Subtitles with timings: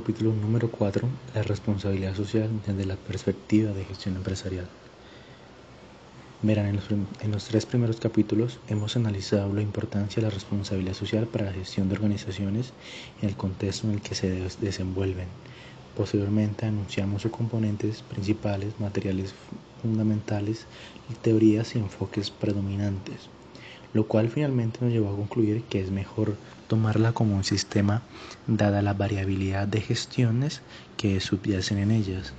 [0.00, 4.66] capítulo número 4, la responsabilidad social desde la perspectiva de gestión empresarial.
[6.40, 6.80] Verán,
[7.20, 11.52] en los, tres primeros capítulos hemos analizado la importancia de la responsabilidad social para la
[11.52, 12.72] gestión de organizaciones
[13.20, 14.30] en el contexto en el que se
[14.62, 15.28] desenvuelven.
[15.94, 19.34] Posteriormente anunciamos sus componentes principales, materiales
[19.82, 20.64] fundamentales,
[21.20, 23.28] teorías y enfoques predominantes
[23.92, 26.36] lo cual finalmente nos llevó a concluir que es mejor
[26.70, 28.00] tomarla como un sistema
[28.46, 30.62] dada la variabilidad de gestiones
[30.96, 32.32] que subyacen en ellas.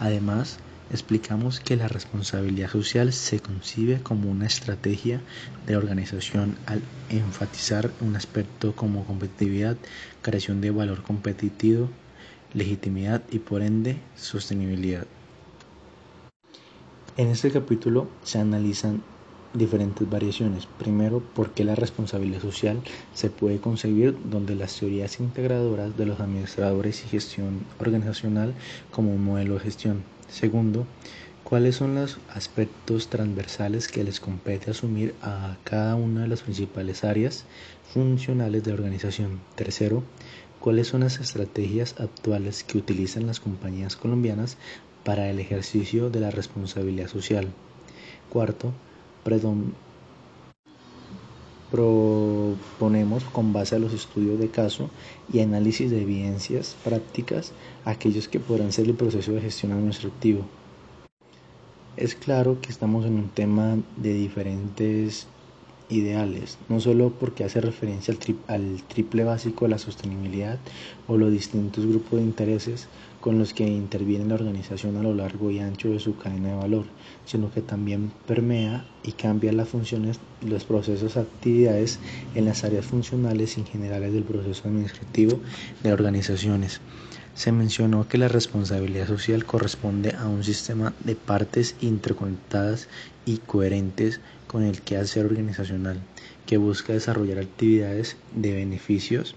[0.00, 0.58] Además,
[0.90, 5.20] explicamos que la responsabilidad social se concibe como una estrategia
[5.66, 9.76] de organización al enfatizar un aspecto como competitividad,
[10.22, 11.90] creación de valor competitivo,
[12.54, 15.06] legitimidad y por ende sostenibilidad.
[17.18, 19.02] En este capítulo se analizan
[19.54, 20.66] diferentes variaciones.
[20.66, 22.82] Primero, por qué la responsabilidad social
[23.14, 28.54] se puede concebir donde las teorías integradoras de los administradores y gestión organizacional
[28.90, 30.02] como un modelo de gestión.
[30.28, 30.86] Segundo,
[31.44, 37.04] cuáles son los aspectos transversales que les compete asumir a cada una de las principales
[37.04, 37.44] áreas
[37.92, 39.40] funcionales de la organización.
[39.54, 40.02] Tercero,
[40.58, 44.56] cuáles son las estrategias actuales que utilizan las compañías colombianas
[45.04, 47.48] para el ejercicio de la responsabilidad social.
[48.30, 48.72] Cuarto,
[51.70, 54.90] proponemos con base a los estudios de caso
[55.32, 57.52] y análisis de evidencias prácticas
[57.84, 60.44] aquellos que podrán ser el proceso de gestión administrativo.
[61.96, 65.26] Es claro que estamos en un tema de diferentes
[65.88, 68.14] ideales, no solo porque hace referencia
[68.48, 70.58] al, triple básico de la sostenibilidad
[71.06, 72.88] o los distintos grupos de intereses
[73.20, 76.56] con los que interviene la organización a lo largo y ancho de su cadena de
[76.56, 76.84] valor,
[77.24, 82.00] sino que también permea y cambia las funciones, los procesos, actividades
[82.34, 85.40] en las áreas funcionales y generales del proceso administrativo
[85.82, 86.80] de organizaciones.
[87.34, 92.88] Se mencionó que la responsabilidad social corresponde a un sistema de partes interconectadas
[93.26, 96.00] y coherentes con el quehacer organizacional,
[96.46, 99.34] que busca desarrollar actividades de beneficios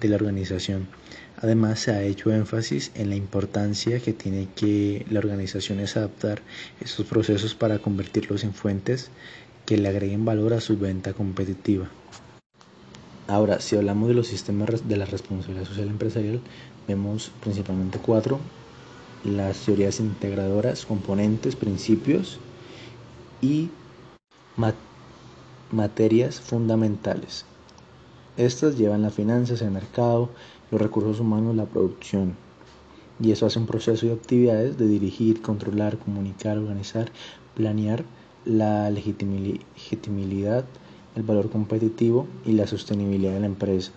[0.00, 0.88] de la organización.
[1.36, 6.40] Además, se ha hecho énfasis en la importancia que tiene que la organización es adaptar
[6.80, 9.10] estos procesos para convertirlos en fuentes
[9.66, 11.90] que le agreguen valor a su venta competitiva.
[13.26, 16.40] Ahora, si hablamos de los sistemas de la responsabilidad social empresarial,
[16.86, 18.38] vemos principalmente cuatro,
[19.24, 22.38] las teorías integradoras, componentes, principios
[23.40, 23.70] y
[25.72, 27.46] materias fundamentales.
[28.36, 30.28] Estas llevan las finanzas, el mercado,
[30.70, 32.36] los recursos humanos, la producción.
[33.20, 37.10] Y eso hace un proceso de actividades de dirigir, controlar, comunicar, organizar,
[37.54, 38.04] planear
[38.44, 40.64] la legitimidad,
[41.16, 43.92] el valor competitivo y la sostenibilidad de la empresa.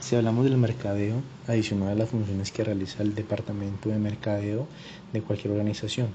[0.00, 1.16] Si hablamos del mercadeo,
[1.48, 4.68] adicional a las funciones que realiza el departamento de mercadeo
[5.12, 6.08] de cualquier organización,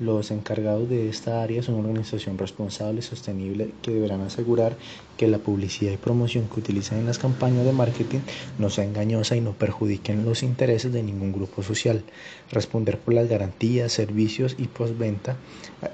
[0.00, 4.76] los encargados de esta área son una organización responsable y sostenible que deberán asegurar
[5.16, 8.20] que la publicidad y promoción que utilizan en las campañas de marketing
[8.58, 12.02] no sea engañosa y no perjudiquen los intereses de ningún grupo social.
[12.50, 15.36] Responder por las garantías, servicios y postventa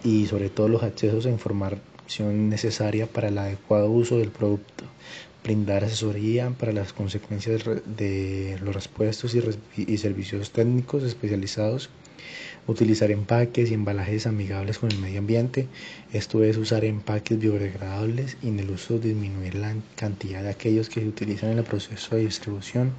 [0.05, 4.85] y sobre todo los accesos a información necesaria para el adecuado uso del producto
[5.43, 11.89] brindar asesoría para las consecuencias de los respuestos y, servicios técnicos especializados
[12.71, 15.67] utilizar empaques y embalajes amigables con el medio ambiente,
[16.13, 21.01] esto es usar empaques biodegradables y en el uso disminuir la cantidad de aquellos que
[21.01, 22.93] se utilizan en el proceso de distribución,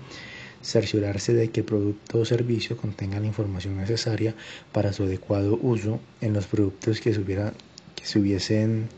[0.62, 4.36] cerciorarse de que el producto o servicio contenga la información necesaria
[4.72, 8.90] para su adecuado uso en los productos que se, que se hubiesen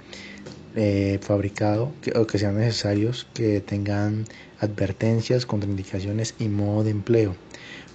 [0.75, 4.25] eh, fabricado o que sean necesarios que tengan
[4.59, 7.35] advertencias, contraindicaciones y modo de empleo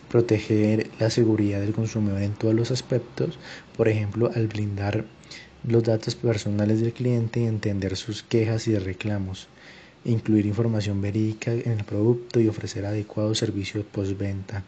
[0.08, 3.38] proteger la seguridad del consumidor en todos los aspectos,
[3.76, 5.04] por ejemplo, al blindar
[5.66, 9.48] los datos personales del cliente y entender sus quejas y reclamos,
[10.04, 14.64] incluir información verídica en el producto y ofrecer adecuados servicios postventa.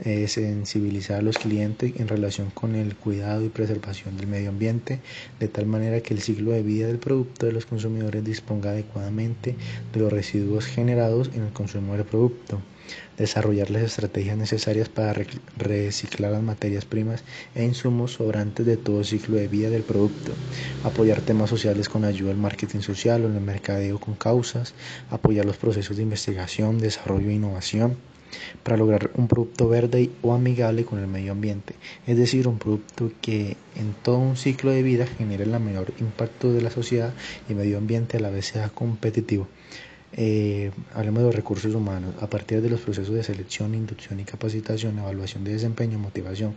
[0.00, 5.00] Eh, sensibilizar a los clientes en relación con el cuidado y preservación del medio ambiente,
[5.40, 9.56] de tal manera que el ciclo de vida del producto de los consumidores disponga adecuadamente
[9.92, 12.60] de los residuos generados en el consumo del producto
[13.16, 15.14] desarrollar las estrategias necesarias para
[15.56, 17.24] reciclar las materias primas
[17.54, 20.32] e insumos sobrantes de todo ciclo de vida del producto,
[20.84, 24.74] apoyar temas sociales con ayuda al marketing social o el mercadeo con causas,
[25.10, 27.96] apoyar los procesos de investigación, desarrollo e innovación,
[28.62, 31.74] para lograr un producto verde o amigable con el medio ambiente,
[32.06, 36.52] es decir, un producto que en todo un ciclo de vida genere el menor impacto
[36.52, 37.14] de la sociedad
[37.48, 39.48] y medio ambiente a la vez sea competitivo.
[40.12, 42.14] Eh, hablemos de los recursos humanos.
[42.20, 46.54] A partir de los procesos de selección, inducción y capacitación, evaluación de desempeño, motivación,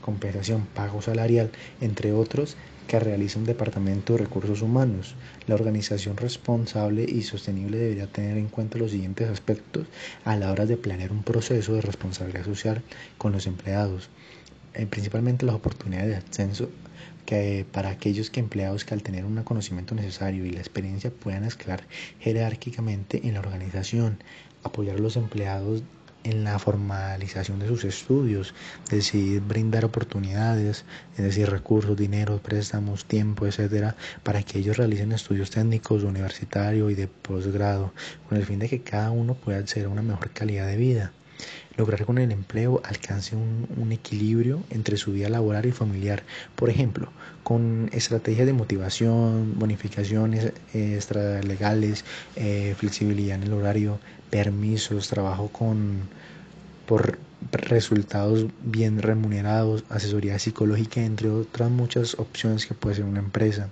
[0.00, 1.50] compensación, pago salarial,
[1.80, 2.56] entre otros,
[2.86, 5.16] que realiza un departamento de recursos humanos.
[5.48, 9.86] La organización responsable y sostenible debería tener en cuenta los siguientes aspectos
[10.24, 12.82] a la hora de planear un proceso de responsabilidad social
[13.18, 14.08] con los empleados.
[14.74, 16.68] Eh, principalmente las oportunidades de ascenso
[17.26, 21.44] que para aquellos que empleados que al tener un conocimiento necesario y la experiencia puedan
[21.44, 21.82] escalar
[22.20, 24.22] jerárquicamente en la organización,
[24.62, 25.82] apoyar a los empleados
[26.24, 28.54] en la formalización de sus estudios,
[28.90, 30.84] decidir brindar oportunidades,
[31.16, 36.94] es decir, recursos, dinero, préstamos, tiempo, etcétera, para que ellos realicen estudios técnicos, universitarios y
[36.94, 37.92] de posgrado,
[38.28, 41.12] con el fin de que cada uno pueda acceder a una mejor calidad de vida
[41.76, 46.22] lograr con el empleo alcance un, equilibrio entre su vida laboral y familiar.
[46.56, 47.10] Por ejemplo,
[47.42, 52.04] con estrategias de motivación, bonificaciones extra legales,
[52.34, 53.98] eh, flexibilidad en el horario,
[54.30, 56.08] permisos, trabajo con
[56.86, 57.18] por
[57.52, 63.68] resultados bien remunerados, asesoría psicológica, entre otras muchas opciones que puede ser una empresa.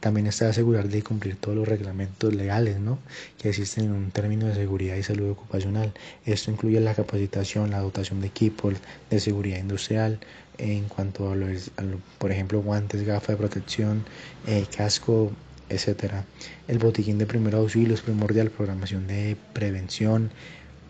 [0.00, 2.98] También está asegurar de cumplir todos los reglamentos legales ¿no?
[3.38, 5.92] que existen en un término de seguridad y salud ocupacional.
[6.24, 8.74] Esto incluye la capacitación, la dotación de equipos
[9.10, 10.20] de seguridad industrial
[10.58, 11.70] en cuanto a, los,
[12.18, 14.04] por ejemplo, guantes, gafas de protección,
[14.46, 15.32] eh, casco,
[15.70, 16.24] etcétera.
[16.68, 20.30] El botiquín de primeros auxilios primordial, programación de prevención,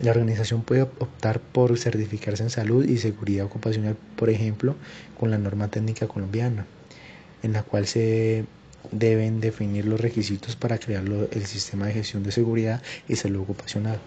[0.01, 4.75] la organización puede optar por certificarse en salud y seguridad ocupacional, por ejemplo,
[5.19, 6.65] con la norma técnica colombiana,
[7.43, 8.45] en la cual se
[8.91, 13.99] deben definir los requisitos para crear el sistema de gestión de seguridad y salud ocupacional.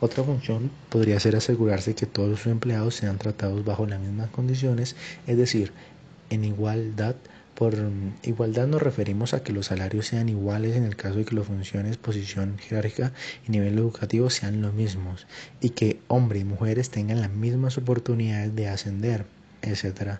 [0.00, 4.96] Otra función podría ser asegurarse que todos sus empleados sean tratados bajo las mismas condiciones,
[5.26, 5.72] es decir,
[6.30, 7.16] en igualdad
[7.54, 7.74] por
[8.22, 11.46] igualdad nos referimos a que los salarios sean iguales en el caso de que las
[11.46, 13.12] funciones, posición jerárquica
[13.46, 15.26] y nivel educativo sean los mismos
[15.60, 19.26] y que hombres y mujeres tengan las mismas oportunidades de ascender,
[19.62, 20.18] etc.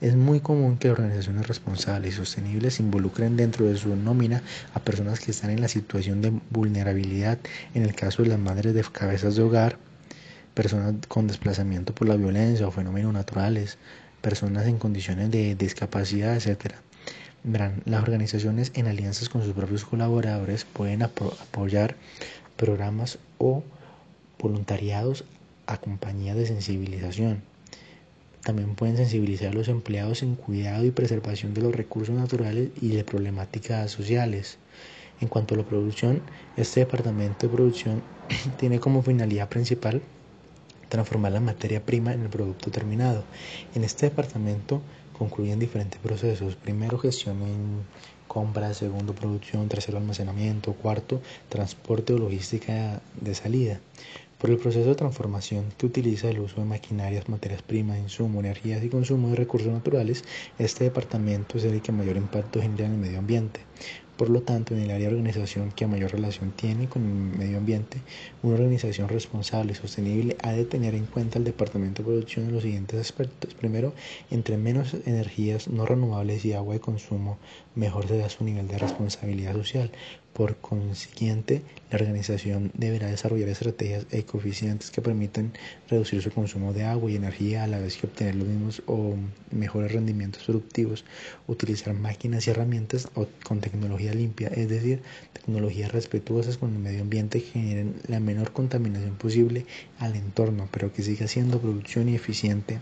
[0.00, 4.42] Es muy común que organizaciones responsables y sostenibles involucren dentro de su nómina
[4.74, 7.38] a personas que están en la situación de vulnerabilidad,
[7.74, 9.76] en el caso de las madres de cabezas de hogar,
[10.54, 13.78] personas con desplazamiento por la violencia o fenómenos naturales,
[14.20, 16.74] personas en condiciones de discapacidad, etc.
[17.42, 21.96] Verán, las organizaciones en alianzas con sus propios colaboradores pueden apoyar
[22.56, 23.62] programas o
[24.38, 25.24] voluntariados
[25.66, 27.42] a compañías de sensibilización.
[28.42, 32.88] También pueden sensibilizar a los empleados en cuidado y preservación de los recursos naturales y
[32.96, 34.58] de problemáticas sociales.
[35.20, 36.22] En cuanto a la producción,
[36.56, 38.02] este departamento de producción
[38.58, 40.00] tiene como finalidad principal
[40.90, 43.24] transformar la materia prima en el producto terminado.
[43.74, 44.82] En este departamento
[45.16, 46.56] concluyen diferentes procesos.
[46.56, 47.84] Primero, gestión en
[48.26, 53.80] compra, segundo, producción, tercero, almacenamiento, cuarto, transporte o logística de salida.
[54.38, 58.82] Por el proceso de transformación que utiliza el uso de maquinarias, materias primas, insumos, energías
[58.82, 60.24] y consumo de recursos naturales,
[60.58, 63.60] este departamento es el que mayor impacto genera en el medio ambiente.
[64.20, 67.56] Por lo tanto, en el área de organización que mayor relación tiene con el medio
[67.56, 68.02] ambiente,
[68.42, 72.52] una organización responsable y sostenible ha de tener en cuenta el departamento de producción en
[72.52, 73.54] los siguientes aspectos.
[73.54, 73.94] Primero,
[74.30, 77.38] entre menos energías no renovables y agua de consumo,
[77.74, 79.90] mejor será su nivel de responsabilidad social.
[80.40, 85.52] Por consiguiente, la organización deberá desarrollar estrategias ecoeficientes que permitan
[85.90, 89.16] reducir su consumo de agua y energía a la vez que obtener los mismos o
[89.50, 91.04] mejores rendimientos productivos,
[91.46, 93.06] utilizar máquinas y herramientas
[93.44, 95.02] con tecnología limpia, es decir,
[95.34, 99.66] tecnologías respetuosas con el medio ambiente que generen la menor contaminación posible
[99.98, 102.80] al entorno, pero que siga siendo producción y eficiente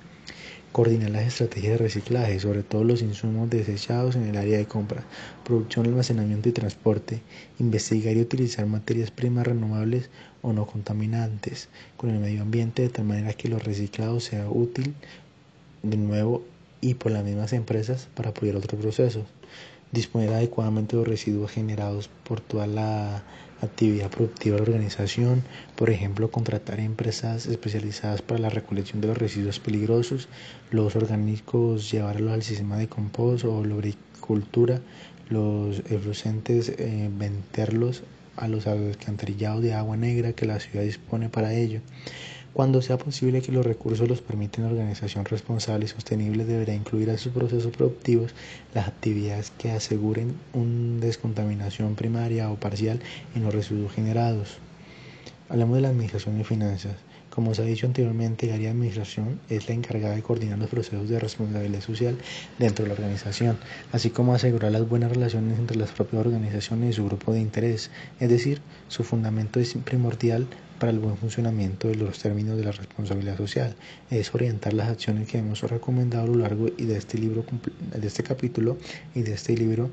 [0.73, 5.05] coordinar las estrategias de reciclaje, sobre todo los insumos desechados en el área de compra,
[5.45, 7.23] producción, almacenamiento y transporte,
[7.59, 10.11] investigar y utilizar materias primas renovables
[10.43, 14.95] o no contaminantes con el medio ambiente de tal manera que lo reciclado sea útil
[15.83, 16.45] de nuevo
[16.81, 19.25] y por las mismas empresas para apoyar otros procesos,
[19.93, 23.23] disponer adecuadamente de los residuos generados por toda la
[23.61, 25.43] actividad productiva de la organización,
[25.75, 30.29] por ejemplo, contratar empresas especializadas para la recolección de los residuos peligrosos,
[30.71, 34.81] los orgánicos llevarlos al sistema de compost o la agricultura,
[35.29, 38.03] los efluentes eh, venderlos
[38.37, 41.81] a los alcantarillados de agua negra que la ciudad dispone para ello.
[42.55, 47.11] Cuando sea posible que los recursos los permiten, la organización responsable y sostenible deberá incluir
[47.11, 48.35] a sus procesos productivos
[48.75, 53.01] las actividades que aseguren una descontaminación primaria o parcial
[53.35, 54.59] en los residuos generados.
[55.49, 56.97] Hablemos de la administración y finanzas.
[57.39, 60.69] Como se ha dicho anteriormente, el área de administración es la encargada de coordinar los
[60.69, 62.19] procesos de responsabilidad social
[62.59, 63.57] dentro de la organización,
[63.93, 67.93] así como asegurar las buenas relaciones entre las propias organizaciones y su grupo de interés,
[68.19, 70.49] es decir, su fundamento es primordial
[70.81, 73.77] para el buen funcionamiento de los términos de la responsabilidad social,
[74.11, 77.45] es orientar las acciones que hemos recomendado a lo largo de este libro,
[77.97, 78.79] de este capítulo
[79.15, 79.91] y de este libro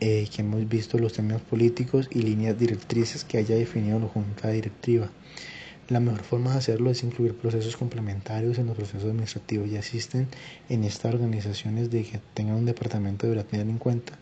[0.00, 4.50] eh, que hemos visto los términos políticos y líneas directrices que haya definido la Junta
[4.50, 5.08] Directiva.
[5.88, 9.68] La mejor forma de hacerlo es incluir procesos complementarios en los procesos administrativos.
[9.68, 10.26] Y asisten
[10.68, 14.18] en estas organizaciones de que tengan un departamento deberá tener en cuenta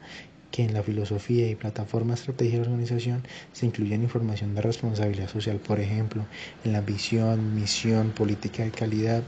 [0.50, 5.28] que en la filosofía y plataforma estrategia de la organización se incluye información de responsabilidad
[5.28, 6.26] social, por ejemplo,
[6.64, 9.25] en la visión, misión, política de calidad,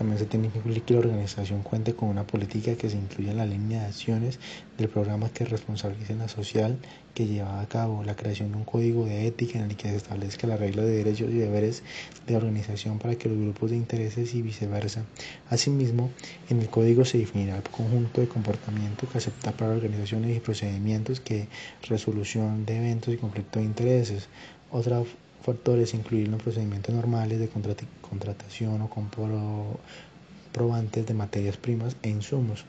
[0.00, 3.32] también se tiene que incluir que la organización cuente con una política que se incluya
[3.32, 4.38] en la línea de acciones
[4.78, 6.78] del programa que responsabilice la social
[7.12, 9.96] que lleva a cabo, la creación de un código de ética en el que se
[9.96, 11.82] establezca la regla de derechos y deberes
[12.26, 15.04] de organización para que los grupos de intereses y viceversa.
[15.50, 16.08] Asimismo,
[16.48, 21.20] en el código se definirá el conjunto de comportamiento que acepta para organizaciones y procedimientos
[21.20, 21.48] que
[21.86, 24.28] resolución de eventos y conflictos de intereses.
[24.70, 25.02] Otra
[25.42, 32.64] factores incluir los procedimientos normales de contratación o comprobantes de materias primas e insumos.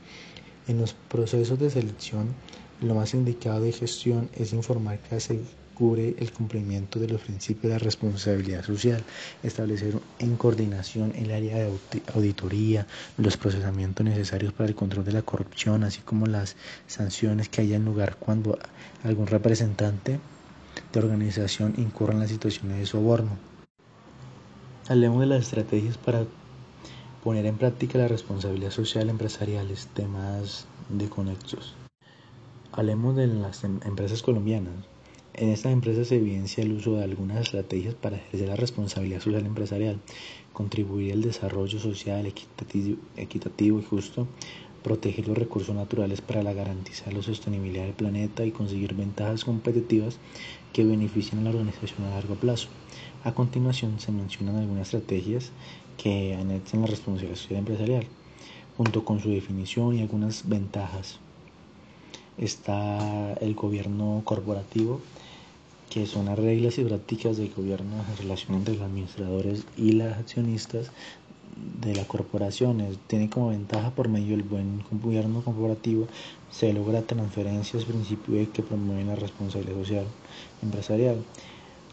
[0.68, 2.34] En los procesos de selección,
[2.80, 7.70] lo más indicado de gestión es informar que asegure el cumplimiento de los principios de
[7.70, 9.02] la responsabilidad social,
[9.42, 11.70] establecer en coordinación el área de
[12.14, 12.86] auditoría,
[13.16, 17.78] los procesamientos necesarios para el control de la corrupción, así como las sanciones que haya
[17.78, 18.58] lugar cuando
[19.02, 20.20] algún representante
[20.92, 23.30] de organización incurra en las situaciones de soborno.
[24.88, 26.24] Hablemos de las estrategias para
[27.22, 31.74] poner en práctica la responsabilidad social empresarial, temas de conexos.
[32.72, 34.74] Hablemos de las em-, empresas colombianas.
[35.34, 39.46] En estas empresas se evidencia el uso de algunas estrategias para ejercer la responsabilidad social
[39.46, 39.98] empresarial,
[40.52, 44.26] contribuir al desarrollo social equitativo y justo,
[44.82, 50.18] proteger los recursos naturales para garantizar la sostenibilidad del planeta y conseguir ventajas competitivas
[50.72, 52.68] que beneficien a la organización a largo plazo.
[53.24, 55.52] A continuación se mencionan algunas estrategias
[55.96, 58.06] que anexan la responsabilidad empresarial,
[58.76, 61.20] junto con su definición y algunas ventajas.
[62.38, 65.00] Está el gobierno corporativo,
[65.90, 70.10] que son las reglas y prácticas del gobierno en relación entre los administradores y los
[70.14, 70.90] accionistas
[71.80, 76.06] de la corporación tiene como ventaja por medio del buen gobierno corporativo
[76.50, 80.04] se logra transferencias principios que promueven la responsabilidad social
[80.62, 81.16] empresarial.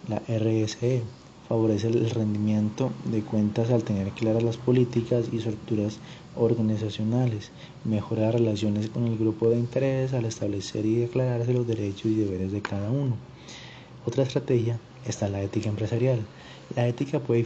[0.08, 1.04] La RSE
[1.48, 5.98] favorece el rendimiento de cuentas al tener claras las políticas y estructuras
[6.36, 7.52] organizacionales,
[7.84, 12.16] mejora las relaciones con el grupo de interés al establecer y declararse los derechos y
[12.16, 13.16] deberes de cada uno.
[14.06, 16.20] Otra estrategia está la ética empresarial.
[16.76, 17.44] La ética puede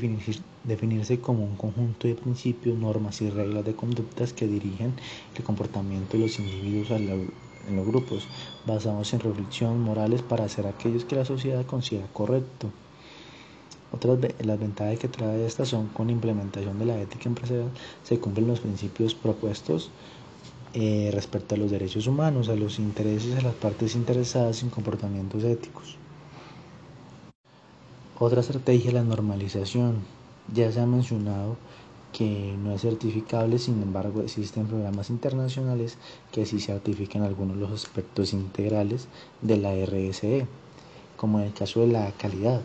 [0.65, 4.93] definirse como un conjunto de principios, normas y reglas de conductas que dirigen
[5.37, 8.27] el comportamiento de los individuos en los grupos,
[8.67, 12.69] basados en reflexiones morales para hacer aquellos que la sociedad considera correcto.
[13.93, 17.69] Otras las ventajas que trae esta son con la implementación de la ética empresarial
[18.03, 19.89] se cumplen los principios propuestos
[20.73, 25.43] eh, respecto a los derechos humanos, a los intereses de las partes interesadas en comportamientos
[25.43, 25.95] éticos.
[28.19, 29.95] Otra estrategia es la normalización.
[30.53, 31.57] Ya se ha mencionado
[32.11, 35.97] que no es certificable, sin embargo existen programas internacionales
[36.31, 39.07] que sí certifican algunos de los aspectos integrales
[39.41, 40.45] de la RSE,
[41.17, 42.61] como en el caso de la calidad.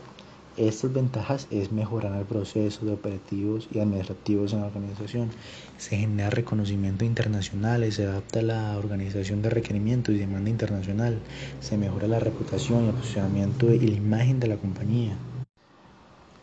[0.59, 5.31] Estas ventajas es mejorar el proceso de operativos y administrativos en la organización.
[5.79, 11.21] Se genera reconocimiento internacional, se adapta a la organización de requerimientos y demanda internacional.
[11.61, 15.17] Se mejora la reputación y el posicionamiento y la imagen de la compañía.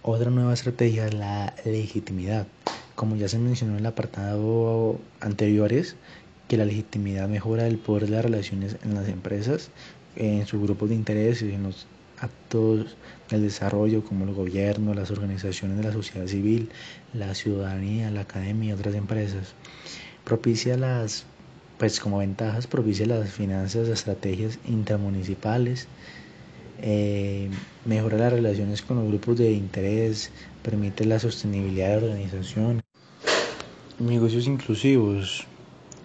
[0.07, 2.45] Otra nueva estrategia es la legitimidad.
[2.93, 5.95] Como ya se mencionó en el apartado anteriores,
[6.47, 9.71] que la legitimidad mejora el poder de las relaciones en las empresas,
[10.15, 11.87] en sus grupos de interés y en los
[12.19, 12.95] actos
[13.31, 16.69] del desarrollo como el gobierno, las organizaciones de la sociedad civil,
[17.15, 19.55] la ciudadanía, la academia y otras empresas.
[20.23, 21.25] Propicia las,
[21.79, 25.87] pues como ventajas, propicia las finanzas, estrategias intermunicipales,
[26.81, 27.49] eh,
[27.85, 30.31] mejora las relaciones con los grupos de interés,
[30.63, 32.81] permite la sostenibilidad de la organización,
[33.99, 35.45] negocios inclusivos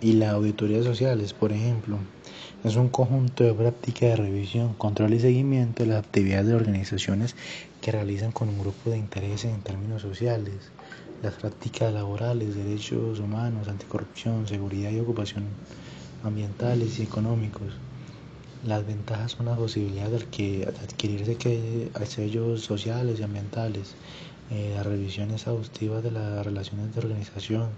[0.00, 1.98] y la auditoría sociales, por ejemplo.
[2.62, 7.34] Es un conjunto de prácticas de revisión, control y seguimiento de las actividades de organizaciones
[7.80, 10.70] que realizan con un grupo de interés en términos sociales,
[11.22, 15.44] las prácticas laborales, derechos humanos, anticorrupción, seguridad y ocupación
[16.22, 17.72] ambientales y económicos
[18.66, 20.16] Las ventajas son la posibilidad de,
[20.82, 23.94] adquirirse que, sellos sociales y ambientales,
[24.50, 27.70] eh, las revisiones exhaustivas de las relaciones de organización,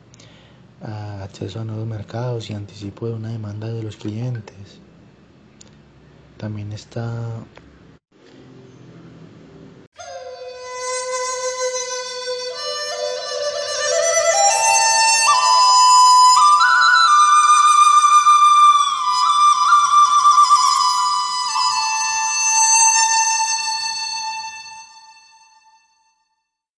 [0.81, 4.81] acceso a nuevos mercados y anticipo de una demanda de los clientes.
[6.37, 7.45] También está